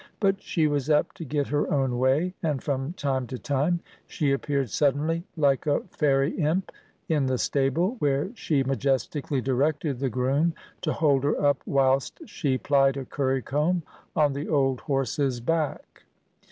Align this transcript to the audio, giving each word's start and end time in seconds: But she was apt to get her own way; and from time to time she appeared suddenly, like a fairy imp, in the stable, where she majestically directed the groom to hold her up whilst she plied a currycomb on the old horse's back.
But 0.19 0.41
she 0.41 0.65
was 0.65 0.89
apt 0.89 1.15
to 1.17 1.23
get 1.25 1.45
her 1.49 1.71
own 1.71 1.99
way; 1.99 2.33
and 2.41 2.63
from 2.63 2.93
time 2.93 3.27
to 3.27 3.37
time 3.37 3.81
she 4.07 4.31
appeared 4.31 4.71
suddenly, 4.71 5.25
like 5.37 5.67
a 5.67 5.81
fairy 5.91 6.31
imp, 6.39 6.71
in 7.07 7.27
the 7.27 7.37
stable, 7.37 7.97
where 7.99 8.31
she 8.33 8.63
majestically 8.63 9.41
directed 9.41 9.99
the 9.99 10.09
groom 10.09 10.55
to 10.81 10.91
hold 10.91 11.23
her 11.23 11.39
up 11.39 11.61
whilst 11.67 12.19
she 12.27 12.57
plied 12.57 12.97
a 12.97 13.05
currycomb 13.05 13.83
on 14.15 14.33
the 14.33 14.49
old 14.49 14.79
horse's 14.81 15.39
back. 15.39 16.03